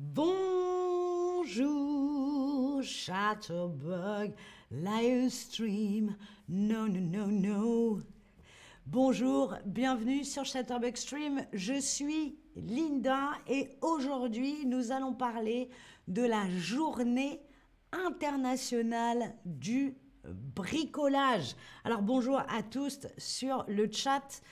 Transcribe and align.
Bonjour, 0.00 0.30
Chatterbug, 2.84 4.32
Livestream, 4.70 6.16
no, 6.48 6.86
no, 6.86 7.00
no, 7.00 7.26
no. 7.26 7.98
Bonjour, 8.86 9.56
bienvenue 9.66 10.22
sur 10.22 10.44
Chatterbug 10.44 10.94
Stream. 10.94 11.44
Je 11.52 11.80
suis 11.80 12.38
Linda 12.54 13.32
et 13.48 13.70
aujourd'hui 13.80 14.66
nous 14.66 14.92
allons 14.92 15.14
parler 15.14 15.68
de 16.06 16.22
la 16.22 16.48
journée 16.48 17.40
internationale 17.90 19.34
du 19.44 19.96
bricolage. 20.22 21.56
Alors 21.82 22.02
bonjour 22.02 22.38
à 22.38 22.62
tous 22.62 23.00
sur 23.16 23.64
le 23.66 23.90
chat. 23.90 24.42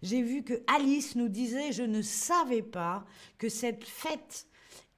J'ai 0.00 0.22
vu 0.22 0.44
que 0.44 0.62
Alice 0.68 1.16
nous 1.16 1.28
disait 1.28 1.72
je 1.72 1.82
ne 1.82 2.02
savais 2.02 2.62
pas 2.62 3.04
que 3.36 3.48
cette 3.48 3.82
fête 3.82 4.46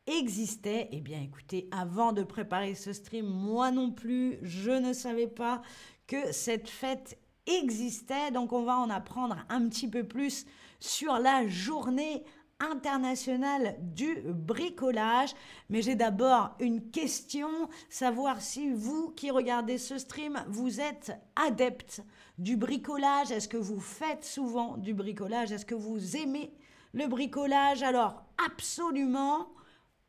existait. 0.06 0.88
Eh 0.92 1.00
bien 1.00 1.20
écoutez, 1.20 1.68
avant 1.70 2.12
de 2.12 2.22
préparer 2.22 2.74
ce 2.74 2.92
stream, 2.92 3.26
moi 3.26 3.70
non 3.70 3.90
plus, 3.90 4.38
je 4.42 4.70
ne 4.70 4.92
savais 4.92 5.28
pas 5.28 5.62
que 6.06 6.32
cette 6.32 6.68
fête 6.68 7.18
existait. 7.46 8.30
Donc 8.30 8.52
on 8.52 8.64
va 8.64 8.76
en 8.76 8.90
apprendre 8.90 9.36
un 9.48 9.68
petit 9.68 9.88
peu 9.88 10.04
plus 10.04 10.46
sur 10.80 11.18
la 11.18 11.46
journée 11.48 12.24
internationale 12.60 13.76
du 13.80 14.22
bricolage. 14.26 15.34
Mais 15.70 15.82
j'ai 15.82 15.94
d'abord 15.94 16.54
une 16.60 16.90
question, 16.90 17.48
savoir 17.88 18.40
si 18.40 18.70
vous 18.70 19.10
qui 19.10 19.30
regardez 19.30 19.78
ce 19.78 19.98
stream, 19.98 20.42
vous 20.48 20.80
êtes 20.80 21.12
adepte 21.36 22.02
du 22.38 22.56
bricolage. 22.56 23.30
Est-ce 23.30 23.48
que 23.48 23.56
vous 23.56 23.80
faites 23.80 24.24
souvent 24.24 24.76
du 24.76 24.94
bricolage? 24.94 25.52
Est-ce 25.52 25.66
que 25.66 25.74
vous 25.74 26.16
aimez 26.16 26.52
le 26.92 27.06
bricolage? 27.06 27.82
Alors, 27.82 28.22
absolument, 28.44 29.48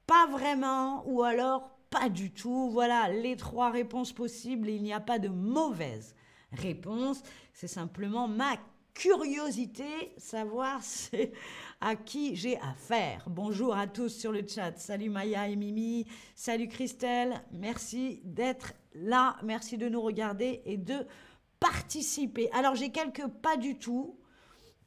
pas 0.08 0.28
vraiment, 0.28 1.04
ou 1.08 1.24
alors 1.24 1.70
pas 1.90 2.10
du 2.10 2.32
tout. 2.32 2.70
Voilà 2.70 3.10
les 3.10 3.36
trois 3.36 3.70
réponses 3.70 4.14
possibles 4.14 4.70
il 4.70 4.84
n'y 4.84 4.94
a 4.94 5.00
pas 5.00 5.20
de 5.20 5.30
mauvaise 5.30 6.16
réponse. 6.52 7.22
C'est 7.54 7.68
simplement 7.68 8.28
ma 8.28 8.58
curiosité, 8.94 10.14
savoir 10.18 10.82
à 11.82 11.96
qui 11.96 12.36
j'ai 12.36 12.58
affaire. 12.60 13.26
Bonjour 13.30 13.76
à 13.76 13.88
tous 13.88 14.10
sur 14.10 14.32
le 14.32 14.48
chat. 14.48 14.78
Salut 14.78 15.10
Maya 15.10 15.48
et 15.48 15.56
Mimi. 15.56 16.08
Salut 16.34 16.68
Christelle. 16.68 17.42
Merci 17.52 18.22
d'être 18.24 18.74
là. 18.94 19.38
Merci 19.44 19.78
de 19.78 19.90
nous 19.90 20.02
regarder 20.02 20.62
et 20.66 20.78
de 20.78 21.06
participer. 21.60 22.50
Alors 22.52 22.76
j'ai 22.76 22.92
quelques 22.92 23.28
pas 23.28 23.58
du 23.58 23.78
tout. 23.78 24.18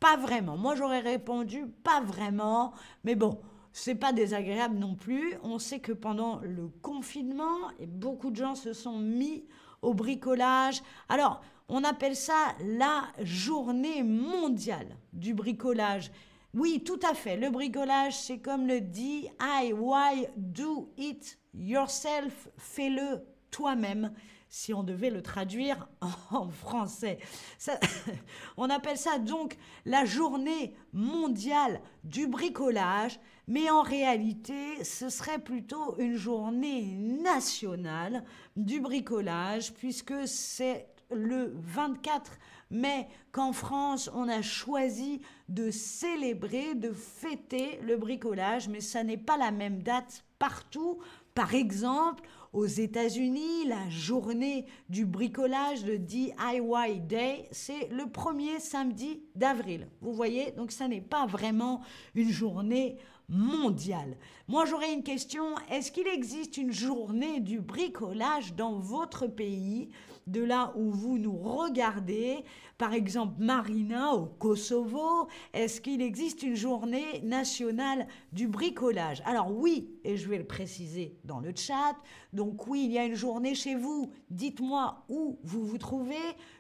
Pas 0.01 0.17
vraiment. 0.17 0.57
Moi 0.57 0.75
j'aurais 0.75 1.01
répondu 1.01 1.67
pas 1.67 2.01
vraiment. 2.01 2.73
Mais 3.05 3.15
bon, 3.15 3.41
c'est 3.79 3.95
pas 3.95 4.13
désagréable 4.13 4.77
non 4.77 4.95
plus. 4.95 5.35
On 5.43 5.59
sait 5.59 5.79
que 5.79 5.93
pendant 5.93 6.41
le 6.43 6.69
confinement, 6.83 7.69
beaucoup 7.87 8.31
de 8.31 8.37
gens 8.37 8.57
se 8.57 8.73
sont 8.73 8.99
mis 8.99 9.45
au 9.83 9.95
bricolage. 9.95 10.83
Alors, 11.09 11.41
on 11.69 11.85
appelle 11.85 12.17
ça 12.17 12.57
la 12.65 13.05
journée 13.23 14.03
mondiale 14.03 14.97
du 15.13 15.33
bricolage. 15.33 16.11
Oui, 16.55 16.83
tout 16.85 16.99
à 17.09 17.15
fait. 17.15 17.37
Le 17.37 17.51
bricolage, 17.51 18.17
c'est 18.17 18.39
comme 18.39 18.67
le 18.67 18.81
dit 18.81 19.29
why 19.73 20.27
do 20.37 20.93
it 20.97 21.39
yourself, 21.55 22.49
fais-le 22.57 23.23
toi-même 23.51 24.13
si 24.49 24.73
on 24.75 24.83
devait 24.83 25.11
le 25.11 25.23
traduire 25.23 25.89
en 26.31 26.49
français. 26.49 27.19
on 28.57 28.71
appelle 28.71 28.99
ça 28.99 29.19
donc 29.19 29.57
la 29.85 30.05
journée 30.05 30.75
mondiale 30.93 31.81
du 32.05 32.27
bricolage, 32.27 33.19
mais 33.47 33.71
en 33.71 33.83
réalité, 33.83 34.85
ce 34.85 35.09
serait 35.09 35.39
plutôt 35.39 35.97
une 35.99 36.17
journée 36.17 36.95
nationale 36.95 38.25
du 38.57 38.81
bricolage, 38.81 39.73
puisque 39.75 40.27
c'est 40.27 40.89
le 41.11 41.55
24 41.55 42.39
mai 42.71 43.09
qu'en 43.33 43.53
France, 43.53 44.11
on 44.15 44.29
a 44.29 44.43
choisi 44.43 45.23
de 45.49 45.71
célébrer, 45.71 46.75
de 46.75 46.93
fêter 46.93 47.79
le 47.83 47.97
bricolage, 47.97 48.69
mais 48.69 48.81
ça 48.81 49.03
n'est 49.05 49.17
pas 49.17 49.37
la 49.37 49.51
même 49.51 49.83
date 49.83 50.25
partout. 50.39 50.99
Par 51.35 51.55
exemple, 51.55 52.29
aux 52.53 52.67
États-Unis, 52.67 53.67
la 53.67 53.89
journée 53.91 54.67
du 54.89 55.05
bricolage, 55.05 55.85
le 55.85 55.99
DIY 55.99 57.01
Day, 57.07 57.49
c'est 57.51 57.89
le 57.91 58.11
premier 58.11 58.59
samedi 58.59 59.23
d'avril. 59.35 59.89
Vous 60.01 60.13
voyez, 60.13 60.53
donc 60.53 60.73
ça 60.73 60.89
n'est 60.89 61.01
pas 61.01 61.27
vraiment 61.27 61.83
une 62.15 62.31
journée 62.31 62.97
mondiale. 63.29 64.17
Moi, 64.47 64.65
j'aurais 64.65 64.93
une 64.93 65.03
question. 65.03 65.55
Est-ce 65.71 65.93
qu'il 65.93 66.07
existe 66.07 66.57
une 66.57 66.73
journée 66.73 67.41
du 67.41 67.61
bricolage 67.61 68.55
dans 68.55 68.79
votre 68.79 69.27
pays, 69.27 69.91
de 70.29 70.43
là 70.43 70.73
où 70.77 70.91
vous 70.91 71.19
nous 71.19 71.37
regardez 71.37 72.45
Par 72.77 72.93
exemple, 72.93 73.35
Marina 73.39 74.13
au 74.13 74.27
Kosovo. 74.27 75.29
Est-ce 75.53 75.81
qu'il 75.81 76.03
existe 76.03 76.43
une 76.43 76.55
journée 76.55 77.21
nationale 77.23 78.07
du 78.33 78.49
bricolage? 78.49 79.23
Alors 79.25 79.51
oui, 79.51 79.91
et 80.05 80.17
je 80.17 80.29
vais 80.29 80.39
le 80.39 80.47
préciser 80.47 81.19
dans 81.25 81.41
le 81.41 81.53
chat. 81.55 81.97
Donc 82.33 82.67
oui, 82.67 82.85
il 82.85 82.93
y 82.93 82.99
a 82.99 83.05
une 83.05 83.15
journée 83.15 83.55
chez 83.55 83.75
vous. 83.75 84.13
Dites-moi 84.31 85.05
où 85.09 85.39
vous 85.43 85.65
vous 85.65 85.79
trouvez. 85.79 86.17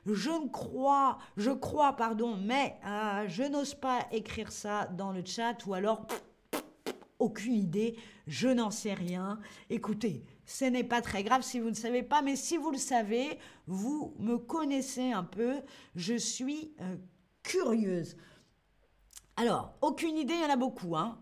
Je 0.06 0.48
crois, 0.48 1.18
je 1.36 1.50
crois, 1.50 1.94
pardon, 1.94 2.36
mais 2.36 2.76
euh, 2.86 3.28
je 3.28 3.42
n'ose 3.42 3.74
pas 3.74 4.06
écrire 4.12 4.52
ça 4.52 4.86
dans 4.86 5.12
le 5.12 5.22
chat 5.24 5.66
ou 5.66 5.74
alors 5.74 6.06
aucune 7.18 7.54
idée, 7.54 7.96
je 8.26 8.48
n'en 8.48 8.70
sais 8.70 8.94
rien. 8.94 9.40
Écoutez, 9.70 10.24
ce 10.48 10.64
n'est 10.64 10.82
pas 10.82 11.02
très 11.02 11.22
grave 11.22 11.42
si 11.42 11.60
vous 11.60 11.68
ne 11.68 11.74
savez 11.74 12.02
pas, 12.02 12.22
mais 12.22 12.34
si 12.34 12.56
vous 12.56 12.70
le 12.70 12.78
savez, 12.78 13.38
vous 13.66 14.14
me 14.18 14.38
connaissez 14.38 15.12
un 15.12 15.22
peu, 15.22 15.56
je 15.94 16.14
suis 16.14 16.72
euh, 16.80 16.96
curieuse. 17.42 18.16
Alors, 19.36 19.74
aucune 19.82 20.16
idée, 20.16 20.32
il 20.32 20.40
y 20.40 20.44
en 20.46 20.54
a 20.54 20.56
beaucoup, 20.56 20.96
hein 20.96 21.18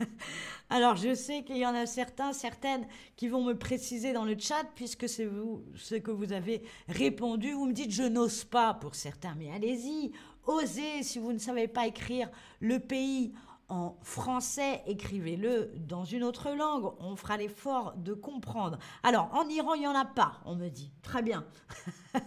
Alors, 0.70 0.96
je 0.96 1.14
sais 1.14 1.44
qu'il 1.44 1.58
y 1.58 1.66
en 1.66 1.74
a 1.74 1.84
certains, 1.84 2.32
certaines 2.32 2.88
qui 3.14 3.28
vont 3.28 3.44
me 3.44 3.52
préciser 3.52 4.14
dans 4.14 4.24
le 4.24 4.38
chat, 4.38 4.64
puisque 4.74 5.06
c'est 5.06 5.28
ce 5.74 5.94
que 5.96 6.10
vous 6.10 6.32
avez 6.32 6.62
répondu. 6.88 7.52
Vous 7.52 7.66
me 7.66 7.74
dites, 7.74 7.92
je 7.92 8.04
n'ose 8.04 8.44
pas 8.44 8.72
pour 8.72 8.94
certains, 8.94 9.34
mais 9.34 9.50
allez-y, 9.52 10.12
osez 10.46 11.02
si 11.02 11.18
vous 11.18 11.34
ne 11.34 11.38
savez 11.38 11.68
pas 11.68 11.86
écrire 11.86 12.30
le 12.60 12.80
pays 12.80 13.34
en 13.68 13.98
français, 14.02 14.82
écrivez-le 14.86 15.72
dans 15.76 16.04
une 16.04 16.22
autre 16.22 16.50
langue, 16.52 16.92
on 17.00 17.16
fera 17.16 17.36
l'effort 17.36 17.94
de 17.96 18.14
comprendre. 18.14 18.78
Alors, 19.02 19.28
en 19.32 19.48
Iran, 19.48 19.74
il 19.74 19.80
n'y 19.80 19.86
en 19.88 19.94
a 19.94 20.04
pas, 20.04 20.40
on 20.44 20.54
me 20.54 20.68
dit. 20.68 20.92
Très 21.02 21.22
bien. 21.22 21.44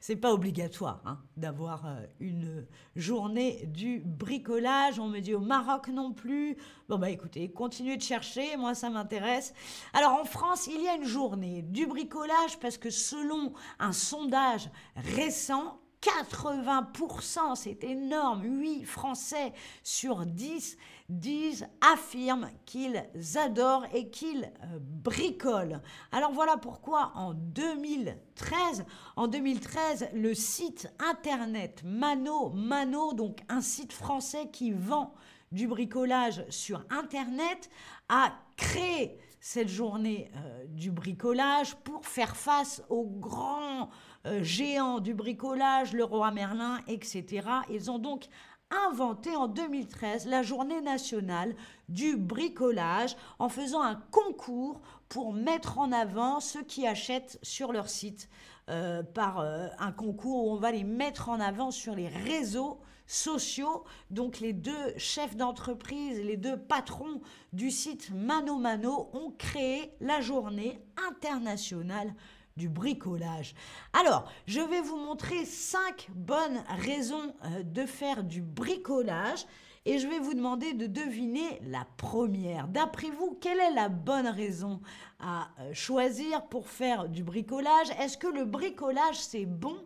C'est 0.00 0.16
pas 0.16 0.32
obligatoire 0.32 1.00
hein, 1.06 1.18
d'avoir 1.36 1.86
euh, 1.86 2.06
une 2.20 2.66
journée 2.96 3.66
du 3.66 4.00
bricolage. 4.04 4.98
On 4.98 5.08
me 5.08 5.20
dit 5.20 5.34
au 5.34 5.40
Maroc 5.40 5.88
non 5.88 6.12
plus. 6.12 6.56
Bon, 6.88 6.98
bah 6.98 7.10
écoutez, 7.10 7.50
continuez 7.50 7.96
de 7.96 8.02
chercher, 8.02 8.56
moi 8.56 8.74
ça 8.74 8.90
m'intéresse. 8.90 9.54
Alors, 9.94 10.12
en 10.12 10.24
France, 10.24 10.66
il 10.66 10.82
y 10.82 10.88
a 10.88 10.96
une 10.96 11.04
journée 11.04 11.62
du 11.62 11.86
bricolage 11.86 12.58
parce 12.60 12.76
que 12.76 12.90
selon 12.90 13.54
un 13.78 13.92
sondage 13.92 14.70
récent, 14.96 15.80
80%, 16.02 17.56
c'est 17.56 17.82
énorme, 17.84 18.44
8 18.44 18.84
Français 18.84 19.52
sur 19.82 20.26
10 20.26 20.76
disent, 21.08 21.66
affirment 21.80 22.50
qu'ils 22.66 23.02
adorent 23.36 23.86
et 23.94 24.10
qu'ils 24.10 24.44
euh, 24.44 24.78
bricolent. 24.80 25.80
Alors 26.12 26.32
voilà 26.32 26.56
pourquoi 26.56 27.12
en 27.14 27.32
2013, 27.32 28.84
en 29.16 29.26
2013, 29.26 30.10
le 30.12 30.34
site 30.34 30.92
internet 30.98 31.82
Mano, 31.84 32.50
Mano, 32.50 33.14
donc 33.14 33.40
un 33.48 33.62
site 33.62 33.92
français 33.92 34.50
qui 34.52 34.70
vend 34.72 35.14
du 35.50 35.66
bricolage 35.66 36.44
sur 36.50 36.84
internet, 36.90 37.70
a 38.10 38.34
créé 38.56 39.18
cette 39.40 39.68
journée 39.68 40.30
euh, 40.36 40.64
du 40.68 40.90
bricolage 40.90 41.74
pour 41.76 42.06
faire 42.06 42.36
face 42.36 42.82
aux 42.90 43.06
grands 43.06 43.88
euh, 44.28 44.42
géants 44.42 45.00
du 45.00 45.14
bricolage, 45.14 45.92
le 45.92 46.04
roi 46.04 46.30
Merlin, 46.30 46.80
etc. 46.86 47.46
Ils 47.70 47.90
ont 47.90 47.98
donc 47.98 48.28
inventé 48.70 49.34
en 49.34 49.48
2013 49.48 50.26
la 50.26 50.42
journée 50.42 50.80
nationale 50.80 51.54
du 51.88 52.16
bricolage 52.16 53.16
en 53.38 53.48
faisant 53.48 53.82
un 53.82 53.96
concours 54.10 54.80
pour 55.08 55.32
mettre 55.32 55.78
en 55.78 55.90
avant 55.90 56.40
ceux 56.40 56.62
qui 56.62 56.86
achètent 56.86 57.38
sur 57.42 57.72
leur 57.72 57.88
site 57.88 58.28
euh, 58.68 59.02
par 59.02 59.40
euh, 59.40 59.68
un 59.78 59.92
concours 59.92 60.44
où 60.44 60.52
on 60.52 60.56
va 60.56 60.72
les 60.72 60.84
mettre 60.84 61.30
en 61.30 61.40
avant 61.40 61.70
sur 61.70 61.94
les 61.94 62.08
réseaux 62.08 62.80
sociaux. 63.06 63.84
Donc 64.10 64.40
les 64.40 64.52
deux 64.52 64.92
chefs 64.98 65.36
d'entreprise, 65.36 66.20
les 66.20 66.36
deux 66.36 66.58
patrons 66.58 67.22
du 67.54 67.70
site 67.70 68.10
Mano 68.10 68.58
Mano 68.58 69.08
ont 69.14 69.32
créé 69.38 69.94
la 70.00 70.20
journée 70.20 70.84
internationale 71.10 72.14
du 72.58 72.68
bricolage. 72.68 73.54
Alors, 73.94 74.30
je 74.46 74.60
vais 74.60 74.82
vous 74.82 74.98
montrer 74.98 75.46
cinq 75.46 76.08
bonnes 76.14 76.62
raisons 76.84 77.34
euh, 77.44 77.62
de 77.62 77.86
faire 77.86 78.24
du 78.24 78.42
bricolage 78.42 79.46
et 79.86 79.98
je 79.98 80.06
vais 80.06 80.18
vous 80.18 80.34
demander 80.34 80.74
de 80.74 80.86
deviner 80.86 81.60
la 81.62 81.86
première. 81.96 82.68
D'après 82.68 83.08
vous, 83.08 83.38
quelle 83.40 83.60
est 83.60 83.72
la 83.72 83.88
bonne 83.88 84.26
raison 84.26 84.82
à 85.20 85.48
euh, 85.60 85.72
choisir 85.72 86.46
pour 86.48 86.68
faire 86.68 87.08
du 87.08 87.22
bricolage? 87.22 87.88
Est-ce 87.98 88.18
que 88.18 88.26
le 88.26 88.44
bricolage, 88.44 89.16
c'est 89.16 89.46
bon 89.46 89.78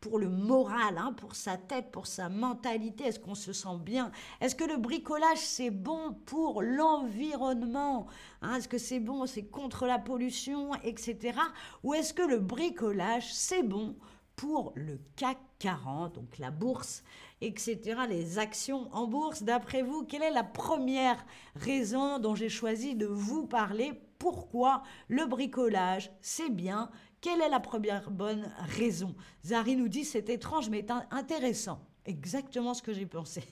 pour 0.00 0.18
le 0.18 0.28
moral, 0.28 0.96
hein, 0.98 1.12
pour 1.16 1.34
sa 1.34 1.56
tête, 1.56 1.90
pour 1.90 2.06
sa 2.06 2.28
mentalité 2.28 3.04
Est-ce 3.04 3.20
qu'on 3.20 3.34
se 3.34 3.52
sent 3.52 3.78
bien? 3.80 4.10
Est-ce 4.40 4.54
que 4.54 4.64
le 4.64 4.76
bricolage, 4.76 5.38
c'est 5.38 5.70
bon 5.70 6.14
pour 6.26 6.62
l'environnement 6.62 8.06
hein? 8.42 8.56
Est-ce 8.56 8.68
que 8.68 8.78
c'est 8.78 9.00
bon, 9.00 9.26
c'est 9.26 9.44
contre 9.44 9.86
la 9.86 9.98
pollution, 9.98 10.74
etc. 10.82 11.38
Ou 11.82 11.94
est-ce 11.94 12.14
que 12.14 12.22
le 12.22 12.38
bricolage, 12.38 13.32
c'est 13.32 13.62
bon 13.62 13.96
pour 14.36 14.72
le 14.74 14.98
CAC 15.16 15.38
40, 15.58 16.14
donc 16.14 16.38
la 16.38 16.50
bourse 16.50 17.02
etc., 17.40 18.00
les 18.08 18.38
actions 18.38 18.88
en 18.92 19.06
bourse? 19.06 19.42
D'après 19.42 19.82
vous, 19.82 20.04
quelle 20.04 20.22
est 20.22 20.30
la 20.30 20.44
première 20.44 21.24
raison 21.56 22.18
dont 22.18 22.34
j'ai 22.34 22.48
choisi 22.48 22.94
de 22.94 23.06
vous 23.06 23.46
parler? 23.46 23.92
Pourquoi 24.18 24.82
le 25.08 25.24
bricolage, 25.24 26.10
c'est 26.20 26.50
bien 26.50 26.90
Quelle 27.20 27.42
est 27.42 27.50
la 27.50 27.60
première 27.60 28.10
bonne 28.10 28.50
raison? 28.78 29.14
Zari 29.44 29.76
nous 29.76 29.88
dit 29.88 30.04
c'est 30.04 30.30
étrange 30.30 30.70
mais 30.70 30.86
intéressant. 31.10 31.80
Exactement 32.06 32.72
ce 32.72 32.82
que 32.82 32.94
j'ai 32.94 33.04
pensé. 33.04 33.42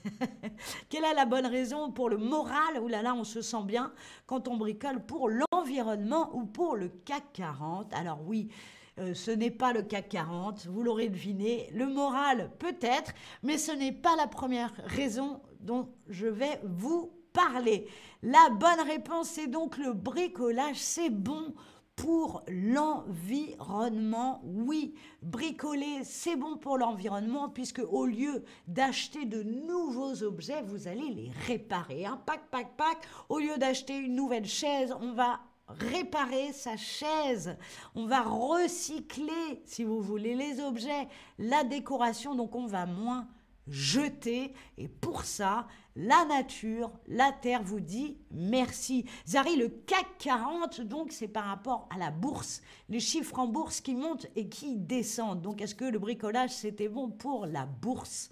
Quelle 0.89 1.03
est 1.03 1.13
la 1.13 1.25
bonne 1.25 1.45
raison 1.45 1.91
pour 1.91 2.09
le 2.09 2.17
moral? 2.17 2.79
Ouh 2.81 2.87
là 2.87 3.03
là, 3.03 3.13
on 3.13 3.23
se 3.23 3.41
sent 3.41 3.63
bien 3.63 3.93
quand 4.25 4.47
on 4.47 4.57
bricole 4.57 5.05
pour 5.05 5.29
l'environnement 5.29 6.35
ou 6.35 6.45
pour 6.45 6.75
le 6.75 6.89
CAC 6.89 7.31
40. 7.33 7.93
Alors 7.93 8.21
oui, 8.25 8.49
euh, 8.97 9.13
ce 9.13 9.29
n'est 9.29 9.51
pas 9.51 9.71
le 9.71 9.83
CAC 9.83 10.09
40, 10.09 10.65
vous 10.65 10.81
l'aurez 10.81 11.09
deviné. 11.09 11.69
Le 11.73 11.85
moral, 11.85 12.49
peut-être, 12.57 13.13
mais 13.43 13.59
ce 13.59 13.71
n'est 13.71 13.91
pas 13.91 14.15
la 14.15 14.25
première 14.25 14.73
raison 14.85 15.41
dont 15.59 15.89
je 16.07 16.25
vais 16.25 16.59
vous 16.63 17.11
parler. 17.33 17.87
La 18.23 18.49
bonne 18.49 18.81
réponse, 18.87 19.29
c'est 19.29 19.47
donc 19.47 19.77
le 19.77 19.93
bricolage. 19.93 20.77
C'est 20.77 21.11
bon 21.11 21.53
pour 21.99 22.43
l'environnement. 22.47 24.41
Oui, 24.45 24.95
bricoler, 25.21 26.03
c'est 26.03 26.37
bon 26.37 26.55
pour 26.57 26.77
l'environnement 26.77 27.49
puisque 27.49 27.81
au 27.89 28.05
lieu 28.05 28.43
d'acheter 28.67 29.25
de 29.25 29.43
nouveaux 29.43 30.23
objets, 30.23 30.61
vous 30.61 30.87
allez 30.87 31.09
les 31.09 31.31
réparer. 31.45 32.05
Un 32.05 32.15
pack, 32.15 32.49
pack, 32.51 32.77
pack. 32.77 32.97
Au 33.27 33.39
lieu 33.39 33.57
d'acheter 33.57 33.97
une 33.97 34.15
nouvelle 34.15 34.45
chaise, 34.45 34.95
on 35.01 35.11
va 35.13 35.41
réparer 35.67 36.53
sa 36.53 36.77
chaise, 36.77 37.57
on 37.95 38.05
va 38.07 38.21
recycler, 38.21 39.61
si 39.65 39.83
vous 39.83 40.01
voulez, 40.01 40.35
les 40.35 40.61
objets, 40.61 41.07
la 41.37 41.63
décoration, 41.63 42.33
donc 42.33 42.55
on 42.55 42.65
va 42.65 42.85
moins 42.85 43.27
jeter. 43.67 44.53
Et 44.77 44.87
pour 44.87 45.25
ça, 45.25 45.67
la 45.99 46.23
nature, 46.25 46.91
la 47.07 47.33
terre 47.33 47.61
vous 47.61 47.81
dit 47.81 48.17
merci. 48.31 49.03
Zari, 49.27 49.57
le 49.57 49.67
CAC 49.67 50.05
40, 50.19 50.79
donc 50.81 51.11
c'est 51.11 51.27
par 51.27 51.43
rapport 51.43 51.89
à 51.93 51.97
la 51.97 52.09
bourse, 52.09 52.61
les 52.87 53.01
chiffres 53.01 53.37
en 53.37 53.47
bourse 53.47 53.81
qui 53.81 53.95
montent 53.95 54.27
et 54.37 54.47
qui 54.47 54.77
descendent. 54.77 55.41
Donc 55.41 55.61
est-ce 55.61 55.75
que 55.75 55.83
le 55.83 55.99
bricolage, 55.99 56.51
c'était 56.51 56.87
bon 56.87 57.09
pour 57.09 57.45
la 57.45 57.65
bourse? 57.65 58.29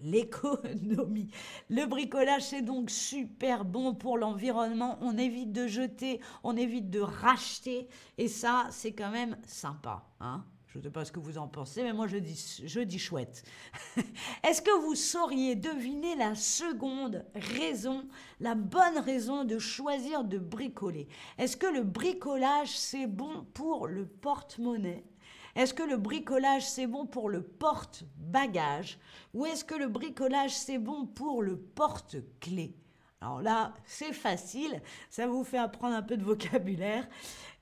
L'économie. 0.00 1.30
Le 1.70 1.86
bricolage, 1.86 2.42
c'est 2.42 2.62
donc 2.62 2.90
super 2.90 3.64
bon 3.64 3.94
pour 3.94 4.18
l'environnement. 4.18 4.98
On 5.00 5.16
évite 5.16 5.52
de 5.52 5.66
jeter, 5.66 6.20
on 6.44 6.56
évite 6.56 6.90
de 6.90 7.00
racheter. 7.00 7.88
Et 8.18 8.28
ça, 8.28 8.68
c'est 8.70 8.92
quand 8.92 9.10
même 9.10 9.38
sympa. 9.46 10.04
Hein 10.20 10.44
je 10.76 10.80
ne 10.80 10.84
sais 10.84 10.90
pas 10.90 11.06
ce 11.06 11.12
que 11.12 11.20
vous 11.20 11.38
en 11.38 11.48
pensez, 11.48 11.82
mais 11.82 11.94
moi 11.94 12.06
je 12.06 12.18
dis, 12.18 12.62
je 12.66 12.80
dis 12.80 12.98
chouette. 12.98 13.44
Est-ce 14.44 14.60
que 14.60 14.78
vous 14.84 14.94
sauriez 14.94 15.54
deviner 15.54 16.14
la 16.16 16.34
seconde 16.34 17.24
raison, 17.34 18.06
la 18.40 18.54
bonne 18.54 18.98
raison 18.98 19.44
de 19.44 19.58
choisir 19.58 20.22
de 20.22 20.36
bricoler? 20.36 21.08
Est-ce 21.38 21.56
que 21.56 21.66
le 21.66 21.82
bricolage, 21.82 22.76
c'est 22.76 23.06
bon 23.06 23.46
pour 23.54 23.86
le 23.86 24.06
porte-monnaie? 24.06 25.06
Est-ce 25.54 25.72
que 25.72 25.82
le 25.82 25.96
bricolage, 25.96 26.68
c'est 26.68 26.86
bon 26.86 27.06
pour 27.06 27.30
le 27.30 27.42
porte-bagages 27.42 28.98
ou 29.32 29.46
est-ce 29.46 29.64
que 29.64 29.76
le 29.76 29.88
bricolage, 29.88 30.54
c'est 30.54 30.78
bon 30.78 31.06
pour 31.06 31.42
le 31.42 31.56
porte-clés? 31.56 32.76
Alors 33.22 33.40
là, 33.40 33.72
c'est 33.86 34.12
facile, 34.12 34.82
ça 35.08 35.26
vous 35.26 35.42
fait 35.42 35.56
apprendre 35.56 35.96
un 35.96 36.02
peu 36.02 36.18
de 36.18 36.24
vocabulaire. 36.24 37.08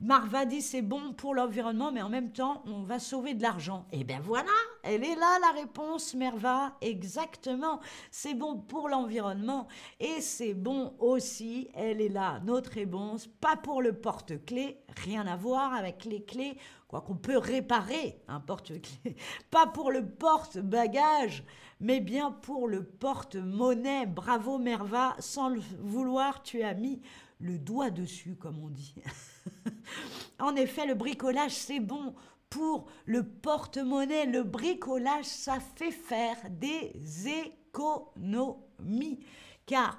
Marva 0.01 0.47
dit 0.47 0.61
c'est 0.61 0.83
bon 0.83 1.12
pour 1.12 1.33
l'environnement, 1.33 1.93
mais 1.93 2.03
en 2.03 2.09
même 2.09 2.33
temps, 2.33 2.65
on 2.67 2.83
va 2.83 2.99
sauver 2.99 3.35
de 3.35 3.43
l'argent. 3.43 3.87
Et 3.93 4.01
eh 4.01 4.05
bien 4.05 4.21
voilà, 4.21 4.51
elle 4.83 5.05
est 5.05 5.15
là 5.15 5.39
la 5.41 5.53
réponse, 5.53 6.15
Merva. 6.15 6.77
Exactement, 6.81 7.79
c'est 8.11 8.35
bon 8.35 8.56
pour 8.59 8.89
l'environnement 8.89 9.69
et 10.01 10.21
c'est 10.21 10.55
bon 10.55 10.95
aussi, 10.99 11.69
elle 11.75 12.01
est 12.01 12.09
là, 12.09 12.41
notre 12.45 12.73
réponse, 12.73 13.29
pas 13.29 13.56
pour 13.56 13.81
le 13.81 13.93
porte-clés, 13.93 14.79
rien 15.05 15.25
à 15.27 15.37
voir 15.37 15.73
avec 15.73 16.05
les 16.05 16.25
clés, 16.25 16.59
quoi 16.89 17.01
qu'on 17.01 17.15
peut 17.15 17.39
réparer 17.39 18.21
un 18.27 18.41
porte-clés, 18.41 19.17
pas 19.53 19.69
pour 19.69 19.93
le 19.93 20.05
porte-bagages 20.05 21.45
mais 21.81 22.00
bien 22.00 22.31
pour 22.31 22.69
le 22.69 22.85
porte-monnaie. 22.85 24.06
Bravo 24.06 24.59
Merva, 24.59 25.17
sans 25.19 25.49
le 25.49 25.61
vouloir, 25.81 26.43
tu 26.43 26.62
as 26.62 26.75
mis 26.75 27.00
le 27.41 27.59
doigt 27.59 27.91
dessus, 27.91 28.37
comme 28.37 28.59
on 28.59 28.69
dit. 28.69 28.94
en 30.38 30.56
effet, 30.56 30.87
le 30.87 30.94
bricolage, 30.94 31.53
c'est 31.53 31.81
bon 31.81 32.15
pour 32.49 32.87
le 33.05 33.23
porte-monnaie. 33.23 34.26
Le 34.26 34.43
bricolage, 34.43 35.25
ça 35.25 35.59
fait 35.61 35.91
faire 35.91 36.37
des 36.50 36.93
économies. 37.29 39.25
Car 39.66 39.99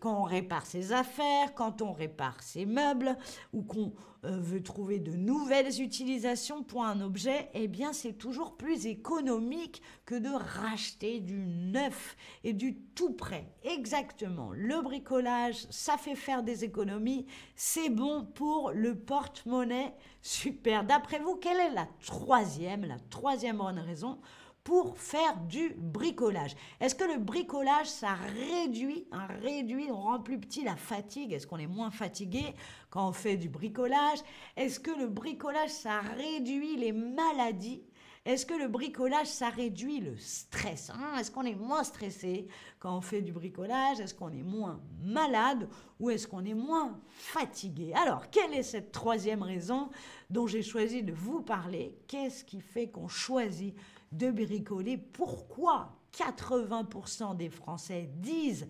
quand 0.00 0.22
on 0.22 0.24
répare 0.24 0.66
ses 0.66 0.92
affaires, 0.92 1.54
quand 1.54 1.82
on 1.82 1.92
répare 1.92 2.42
ses 2.42 2.66
meubles 2.66 3.16
ou 3.52 3.62
qu'on 3.62 3.92
euh, 4.24 4.38
veut 4.40 4.62
trouver 4.62 4.98
de 4.98 5.12
nouvelles 5.12 5.80
utilisations 5.80 6.62
pour 6.62 6.84
un 6.84 7.00
objet, 7.00 7.50
eh 7.54 7.68
bien 7.68 7.92
c'est 7.92 8.14
toujours 8.14 8.56
plus 8.56 8.86
économique 8.86 9.82
que 10.04 10.14
de 10.14 10.30
racheter 10.30 11.20
du 11.20 11.46
neuf 11.46 12.16
et 12.42 12.52
du 12.52 12.76
tout 12.94 13.12
prêt. 13.12 13.52
Exactement. 13.62 14.50
Le 14.52 14.82
bricolage, 14.82 15.66
ça 15.70 15.96
fait 15.96 16.16
faire 16.16 16.42
des 16.42 16.64
économies. 16.64 17.26
C'est 17.54 17.90
bon 17.90 18.24
pour 18.24 18.72
le 18.72 18.98
porte-monnaie. 18.98 19.94
Super. 20.22 20.84
D'après 20.84 21.20
vous, 21.20 21.36
quelle 21.36 21.60
est 21.60 21.74
la 21.74 21.86
troisième, 22.04 22.84
la 22.84 22.98
troisième 23.10 23.58
bonne 23.58 23.78
raison 23.78 24.18
pour 24.64 24.98
faire 24.98 25.36
du 25.36 25.74
bricolage. 25.76 26.56
Est-ce 26.80 26.94
que 26.94 27.04
le 27.04 27.18
bricolage, 27.18 27.86
ça 27.86 28.14
réduit, 28.14 29.06
un 29.12 29.26
réduit, 29.26 29.90
on 29.90 30.00
rend 30.00 30.20
plus 30.20 30.40
petit 30.40 30.64
la 30.64 30.74
fatigue? 30.74 31.34
Est-ce 31.34 31.46
qu'on 31.46 31.58
est 31.58 31.66
moins 31.66 31.90
fatigué 31.90 32.54
quand 32.88 33.06
on 33.06 33.12
fait 33.12 33.36
du 33.36 33.50
bricolage? 33.50 34.20
Est-ce 34.56 34.80
que 34.80 34.90
le 34.90 35.08
bricolage, 35.08 35.68
ça 35.68 36.00
réduit 36.00 36.76
les 36.76 36.92
maladies? 36.92 37.84
Est-ce 38.24 38.46
que 38.46 38.54
le 38.54 38.68
bricolage, 38.68 39.26
ça 39.26 39.50
réduit 39.50 40.00
le 40.00 40.16
stress 40.16 40.88
hein? 40.88 41.18
Est-ce 41.18 41.30
qu'on 41.30 41.42
est 41.42 41.54
moins 41.54 41.84
stressé 41.84 42.46
quand 42.78 42.96
on 42.96 43.02
fait 43.02 43.20
du 43.20 43.32
bricolage? 43.32 44.00
Est-ce 44.00 44.14
qu'on 44.14 44.32
est 44.32 44.42
moins 44.42 44.80
malade 45.02 45.68
ou 46.00 46.08
est-ce 46.08 46.26
qu'on 46.26 46.46
est 46.46 46.54
moins 46.54 46.98
fatigué? 47.10 47.92
Alors, 47.92 48.30
quelle 48.30 48.54
est 48.54 48.62
cette 48.62 48.92
troisième 48.92 49.42
raison 49.42 49.90
dont 50.30 50.46
j'ai 50.46 50.62
choisi 50.62 51.02
de 51.02 51.12
vous 51.12 51.42
parler? 51.42 51.98
Qu'est-ce 52.08 52.44
qui 52.44 52.62
fait 52.62 52.88
qu'on 52.88 53.08
choisit 53.08 53.76
de 54.16 54.30
bricoler. 54.30 54.96
Pourquoi 54.96 55.96
80% 56.12 57.36
des 57.36 57.50
Français 57.50 58.10
disent 58.16 58.68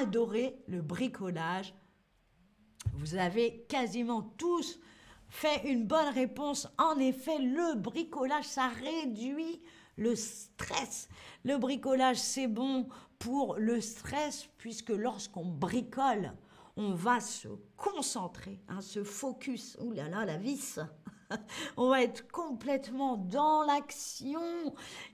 adorer 0.00 0.62
le 0.68 0.82
bricolage? 0.82 1.74
Vous 2.94 3.14
avez 3.14 3.64
quasiment 3.68 4.22
tous 4.36 4.78
fait 5.28 5.70
une 5.70 5.86
bonne 5.86 6.12
réponse. 6.12 6.68
En 6.78 6.98
effet, 6.98 7.38
le 7.38 7.76
bricolage, 7.76 8.44
ça 8.44 8.68
réduit 8.68 9.62
le 9.96 10.14
stress. 10.14 11.08
Le 11.44 11.58
bricolage, 11.58 12.18
c'est 12.18 12.48
bon 12.48 12.88
pour 13.18 13.56
le 13.56 13.80
stress 13.80 14.48
puisque 14.58 14.90
lorsqu'on 14.90 15.44
bricole, 15.44 16.32
on 16.76 16.92
va 16.94 17.20
se 17.20 17.48
concentrer, 17.76 18.60
hein, 18.68 18.80
se 18.80 19.04
focus. 19.04 19.76
Ouh 19.80 19.92
là 19.92 20.08
là, 20.08 20.24
la 20.24 20.36
vis 20.36 20.78
on 21.76 21.88
va 21.88 22.02
être 22.02 22.30
complètement 22.30 23.16
dans 23.16 23.62
l'action. 23.62 24.40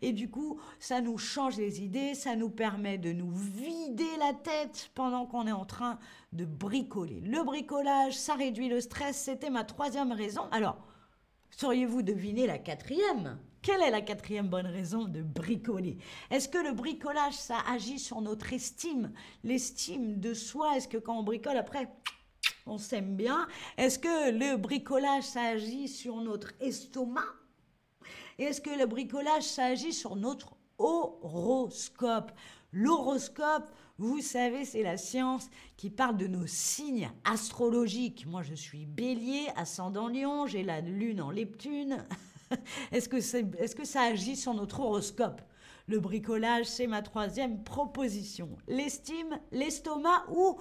Et 0.03 0.13
du 0.13 0.31
coup, 0.31 0.61
ça 0.79 1.01
nous 1.01 1.19
change 1.19 1.57
les 1.57 1.83
idées, 1.83 2.15
ça 2.15 2.37
nous 2.37 2.51
permet 2.51 2.99
de 2.99 3.13
nous 3.13 3.31
vider 3.31 4.17
la 4.19 4.35
tête 4.35 4.91
pendant 4.95 5.27
qu'on 5.27 5.47
est 5.47 5.53
en 5.53 5.65
train 5.65 5.99
de 6.33 6.45
bricoler. 6.45 7.21
Le 7.21 7.45
bricolage, 7.45 8.17
ça 8.17 8.35
réduit 8.35 8.69
le 8.69 8.81
stress, 8.81 9.17
c'était 9.17 9.51
ma 9.51 9.65
troisième 9.65 10.13
raison. 10.13 10.43
Alors, 10.51 10.79
sauriez-vous 11.51 12.03
deviner 12.03 12.47
la 12.47 12.59
quatrième? 12.59 13.39
Quelle 13.63 13.83
est 13.83 13.91
la 13.91 14.01
quatrième 14.01 14.49
bonne 14.49 14.67
raison 14.67 15.05
de 15.05 15.21
bricoler? 15.21 15.99
Est-ce 16.31 16.49
que 16.49 16.59
le 16.59 16.73
bricolage, 16.73 17.35
ça 17.35 17.59
agit 17.69 17.99
sur 17.99 18.21
notre 18.21 18.53
estime, 18.53 19.13
l'estime 19.43 20.21
de 20.21 20.33
soi? 20.33 20.77
Est-ce 20.77 20.89
que 20.89 20.97
quand 20.97 21.19
on 21.19 21.23
bricole, 21.25 21.57
après, 21.57 21.89
on 22.69 22.79
s'aime 22.79 23.17
bien. 23.17 23.47
Est-ce 23.77 23.99
que 23.99 24.31
le 24.31 24.57
bricolage, 24.57 25.25
ça 25.25 25.43
agit 25.43 25.89
sur 25.89 26.17
notre 26.17 26.53
estomac? 26.61 27.35
Est-ce 28.39 28.61
que 28.61 28.71
le 28.71 28.87
bricolage, 28.87 29.43
ça 29.43 29.65
agit 29.67 29.93
sur 29.93 30.17
notre 30.17 30.57
horoscope? 30.79 32.33
L'horoscope, 32.73 33.71
vous 33.97 34.21
savez, 34.21 34.65
c'est 34.65 34.83
la 34.83 34.97
science 34.97 35.49
qui 35.77 35.91
parle 35.91 36.17
de 36.17 36.27
nos 36.27 36.47
signes 36.47 37.11
astrologiques. 37.25 38.27
Moi, 38.27 38.43
je 38.43 38.55
suis 38.55 38.87
bélier, 38.87 39.49
ascendant 39.57 40.09
lion, 40.09 40.47
j'ai 40.47 40.63
la 40.63 40.81
lune 40.81 41.21
en 41.21 41.31
leptune. 41.31 42.05
est-ce, 42.93 43.09
que 43.09 43.17
est-ce 43.17 43.75
que 43.75 43.85
ça 43.85 44.03
agit 44.03 44.37
sur 44.37 44.55
notre 44.55 44.81
horoscope? 44.81 45.41
Le 45.87 45.99
bricolage, 45.99 46.67
c'est 46.67 46.87
ma 46.87 47.01
troisième 47.01 47.65
proposition. 47.65 48.51
L'estime, 48.69 49.41
l'estomac 49.51 50.27
ou 50.31 50.59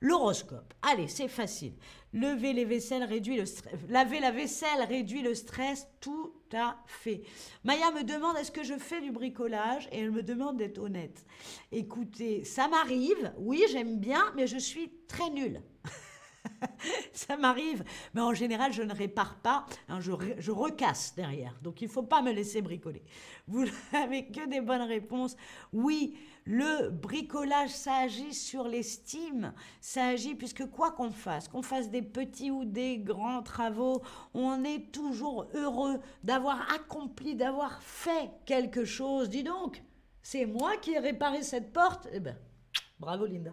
L'horoscope. 0.00 0.74
Allez, 0.82 1.08
c'est 1.08 1.28
facile. 1.28 1.72
Lever 2.12 2.52
les 2.52 2.64
vaisselles 2.64 3.04
réduit 3.04 3.36
le 3.36 3.46
stress. 3.46 3.74
Laver 3.88 4.20
la 4.20 4.30
vaisselle 4.30 4.82
réduit 4.88 5.22
le 5.22 5.34
stress. 5.34 5.88
Tout 6.00 6.32
à 6.52 6.76
fait. 6.86 7.22
Maya 7.64 7.90
me 7.90 8.04
demande 8.04 8.36
est-ce 8.36 8.52
que 8.52 8.62
je 8.62 8.78
fais 8.78 9.00
du 9.00 9.10
bricolage? 9.10 9.88
Et 9.92 10.00
elle 10.00 10.10
me 10.10 10.22
demande 10.22 10.58
d'être 10.58 10.78
honnête. 10.78 11.24
Écoutez, 11.72 12.44
ça 12.44 12.68
m'arrive. 12.68 13.32
Oui, 13.38 13.64
j'aime 13.70 13.98
bien, 13.98 14.24
mais 14.36 14.46
je 14.46 14.58
suis 14.58 14.92
très 15.08 15.30
nulle. 15.30 15.62
ça 17.12 17.36
m'arrive, 17.36 17.84
mais 18.14 18.20
en 18.20 18.34
général, 18.34 18.72
je 18.72 18.82
ne 18.82 18.92
répare 18.92 19.36
pas, 19.36 19.66
hein, 19.88 20.00
je, 20.00 20.12
je, 20.38 20.50
recasse 20.50 21.14
derrière. 21.14 21.58
Donc, 21.62 21.80
il 21.80 21.86
ne 21.86 21.90
faut 21.90 22.02
pas 22.02 22.22
me 22.22 22.32
laisser 22.32 22.62
bricoler. 22.62 23.02
Vous 23.46 23.64
n'avez 23.92 24.26
que 24.26 24.46
des 24.48 24.60
bonnes 24.60 24.82
réponses. 24.82 25.36
Oui, 25.72 26.16
le 26.44 26.90
bricolage, 26.90 27.70
ça 27.70 27.96
agit 27.96 28.34
sur 28.34 28.68
l'estime. 28.68 29.52
Ça 29.80 30.06
agit 30.08 30.34
puisque 30.34 30.66
quoi 30.66 30.92
qu'on 30.92 31.10
fasse, 31.10 31.48
qu'on 31.48 31.62
fasse 31.62 31.90
des 31.90 32.02
petits 32.02 32.50
ou 32.50 32.64
des 32.64 32.98
grands 32.98 33.42
travaux, 33.42 34.02
on 34.34 34.64
est 34.64 34.92
toujours 34.92 35.46
heureux 35.54 36.00
d'avoir 36.22 36.70
accompli, 36.72 37.34
d'avoir 37.34 37.82
fait 37.82 38.30
quelque 38.44 38.84
chose. 38.84 39.30
Dis 39.30 39.42
donc, 39.42 39.82
c'est 40.22 40.46
moi 40.46 40.76
qui 40.76 40.92
ai 40.92 40.98
réparé 40.98 41.42
cette 41.42 41.72
porte. 41.72 42.08
Eh 42.12 42.20
ben, 42.20 42.36
bravo 42.98 43.26
Linda. 43.26 43.52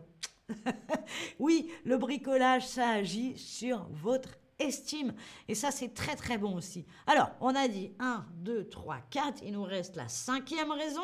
oui, 1.39 1.71
le 1.85 1.97
bricolage, 1.97 2.67
ça 2.67 2.89
agit 2.89 3.37
sur 3.37 3.87
votre 3.91 4.37
estime. 4.59 5.13
Et 5.47 5.55
ça, 5.55 5.71
c'est 5.71 5.93
très 5.93 6.15
très 6.15 6.37
bon 6.37 6.55
aussi. 6.55 6.85
Alors, 7.07 7.31
on 7.41 7.55
a 7.55 7.67
dit 7.67 7.91
1, 7.99 8.25
2, 8.35 8.69
3, 8.69 8.97
4. 9.09 9.43
Il 9.43 9.53
nous 9.53 9.63
reste 9.63 9.95
la 9.95 10.07
cinquième 10.07 10.71
raison. 10.71 11.01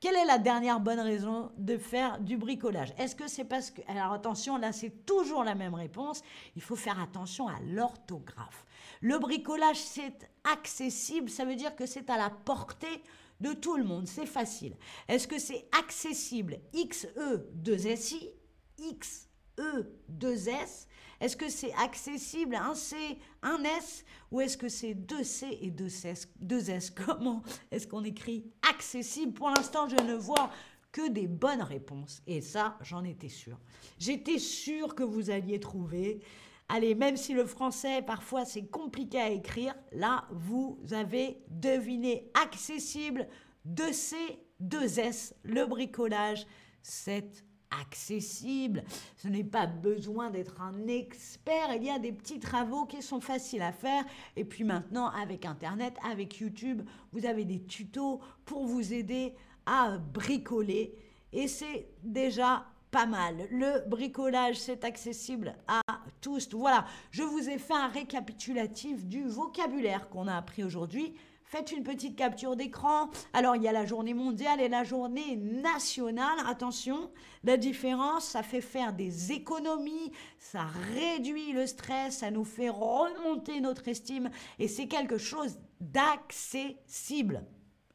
Quelle 0.00 0.14
est 0.14 0.26
la 0.26 0.38
dernière 0.38 0.78
bonne 0.78 1.00
raison 1.00 1.50
de 1.58 1.76
faire 1.76 2.20
du 2.20 2.36
bricolage? 2.36 2.94
Est-ce 2.98 3.16
que 3.16 3.26
c'est 3.26 3.44
parce 3.44 3.72
que... 3.72 3.82
Alors 3.88 4.12
attention, 4.12 4.56
là 4.56 4.70
c'est 4.70 5.04
toujours 5.04 5.42
la 5.42 5.56
même 5.56 5.74
réponse. 5.74 6.22
Il 6.54 6.62
faut 6.62 6.76
faire 6.76 7.00
attention 7.00 7.48
à 7.48 7.58
l'orthographe. 7.66 8.64
Le 9.00 9.18
bricolage, 9.18 9.80
c'est 9.80 10.30
accessible, 10.44 11.28
ça 11.28 11.44
veut 11.44 11.56
dire 11.56 11.74
que 11.74 11.84
c'est 11.84 12.10
à 12.10 12.16
la 12.16 12.30
portée 12.30 13.02
de 13.40 13.52
tout 13.52 13.76
le 13.76 13.82
monde, 13.82 14.06
c'est 14.06 14.26
facile. 14.26 14.76
Est-ce 15.08 15.26
que 15.26 15.38
c'est 15.38 15.68
accessible? 15.76 16.58
X-E-2-S-I 16.74 18.30
X-E-2-S 18.78 20.86
Est-ce 21.20 21.36
que 21.36 21.48
c'est 21.48 21.72
accessible 21.74 22.54
un 22.54 22.74
C, 22.74 22.96
un 23.42 23.62
S 23.64 24.04
Ou 24.30 24.40
est-ce 24.40 24.56
que 24.56 24.68
c'est 24.68 24.94
deux 24.94 25.24
C 25.24 25.58
et 25.60 25.70
deux 25.70 26.06
S, 26.06 26.28
deux 26.40 26.70
S? 26.70 26.90
Comment 27.06 27.42
est-ce 27.70 27.86
qu'on 27.86 28.04
écrit 28.04 28.50
accessible? 28.68 29.32
Pour 29.32 29.50
l'instant, 29.50 29.88
je 29.88 30.02
ne 30.02 30.14
vois 30.14 30.50
que 30.92 31.08
des 31.08 31.26
bonnes 31.26 31.62
réponses. 31.62 32.22
Et 32.26 32.40
ça, 32.40 32.78
j'en 32.82 33.04
étais 33.04 33.28
sûre. 33.28 33.58
J'étais 33.98 34.38
sûre 34.38 34.94
que 34.94 35.02
vous 35.02 35.30
alliez 35.30 35.60
trouver. 35.60 36.20
Allez, 36.68 36.94
même 36.94 37.16
si 37.16 37.32
le 37.32 37.46
français, 37.46 38.02
parfois, 38.02 38.44
c'est 38.44 38.66
compliqué 38.66 39.20
à 39.20 39.30
écrire, 39.30 39.74
là, 39.92 40.26
vous 40.30 40.78
avez 40.90 41.42
deviné 41.48 42.30
accessible, 42.34 43.26
2C, 43.66 44.14
2S, 44.62 45.32
le 45.44 45.66
bricolage, 45.66 46.46
c'est 46.82 47.44
accessible. 47.70 48.84
Ce 49.16 49.28
n'est 49.28 49.44
pas 49.44 49.66
besoin 49.66 50.30
d'être 50.30 50.60
un 50.60 50.86
expert. 50.86 51.74
Il 51.76 51.84
y 51.84 51.90
a 51.90 51.98
des 51.98 52.12
petits 52.12 52.40
travaux 52.40 52.86
qui 52.86 53.02
sont 53.02 53.20
faciles 53.20 53.62
à 53.62 53.72
faire. 53.72 54.04
Et 54.36 54.44
puis 54.44 54.64
maintenant, 54.64 55.08
avec 55.08 55.44
Internet, 55.44 55.96
avec 56.08 56.38
YouTube, 56.38 56.82
vous 57.12 57.26
avez 57.26 57.44
des 57.44 57.62
tutos 57.62 58.20
pour 58.44 58.66
vous 58.66 58.92
aider 58.92 59.34
à 59.66 59.98
bricoler. 59.98 60.94
Et 61.32 61.48
c'est 61.48 61.88
déjà 62.02 62.64
pas 62.90 63.06
mal. 63.06 63.48
Le 63.50 63.86
bricolage, 63.88 64.56
c'est 64.56 64.84
accessible 64.84 65.54
à 65.66 65.80
tous. 66.20 66.48
Voilà, 66.52 66.86
je 67.10 67.22
vous 67.22 67.48
ai 67.48 67.58
fait 67.58 67.74
un 67.74 67.88
récapitulatif 67.88 69.04
du 69.04 69.24
vocabulaire 69.24 70.08
qu'on 70.08 70.26
a 70.26 70.36
appris 70.36 70.64
aujourd'hui. 70.64 71.14
Faites 71.50 71.72
une 71.72 71.82
petite 71.82 72.14
capture 72.14 72.56
d'écran. 72.56 73.08
Alors, 73.32 73.56
il 73.56 73.62
y 73.62 73.68
a 73.68 73.72
la 73.72 73.86
journée 73.86 74.12
mondiale 74.12 74.60
et 74.60 74.68
la 74.68 74.84
journée 74.84 75.34
nationale. 75.36 76.38
Attention, 76.46 77.10
la 77.42 77.56
différence, 77.56 78.26
ça 78.26 78.42
fait 78.42 78.60
faire 78.60 78.92
des 78.92 79.32
économies, 79.32 80.12
ça 80.36 80.66
réduit 80.92 81.52
le 81.52 81.66
stress, 81.66 82.18
ça 82.18 82.30
nous 82.30 82.44
fait 82.44 82.68
remonter 82.68 83.62
notre 83.62 83.88
estime 83.88 84.28
et 84.58 84.68
c'est 84.68 84.88
quelque 84.88 85.16
chose 85.16 85.58
d'accessible. 85.80 87.42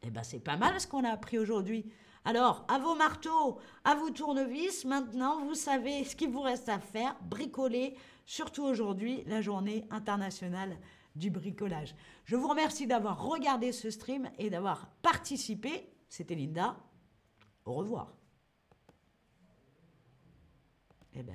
Eh 0.01 0.09
bien, 0.09 0.23
c'est 0.23 0.39
pas 0.39 0.57
mal 0.57 0.81
ce 0.81 0.87
qu'on 0.87 1.03
a 1.03 1.11
appris 1.11 1.37
aujourd'hui. 1.37 1.85
Alors, 2.25 2.65
à 2.69 2.79
vos 2.79 2.95
marteaux, 2.95 3.59
à 3.83 3.93
vos 3.93 4.09
tournevis, 4.09 4.83
maintenant, 4.83 5.45
vous 5.45 5.53
savez 5.53 6.03
ce 6.05 6.15
qu'il 6.15 6.29
vous 6.29 6.41
reste 6.41 6.69
à 6.69 6.79
faire, 6.79 7.15
bricoler, 7.21 7.95
surtout 8.25 8.63
aujourd'hui, 8.63 9.23
la 9.27 9.41
journée 9.41 9.85
internationale 9.91 10.75
du 11.15 11.29
bricolage. 11.29 11.95
Je 12.25 12.35
vous 12.35 12.47
remercie 12.47 12.87
d'avoir 12.87 13.23
regardé 13.23 13.71
ce 13.71 13.89
stream 13.89 14.29
et 14.37 14.49
d'avoir 14.49 14.89
participé. 15.01 15.89
C'était 16.09 16.35
Linda. 16.35 16.77
Au 17.65 17.73
revoir. 17.73 18.13
Eh 21.13 21.23
ben. 21.23 21.31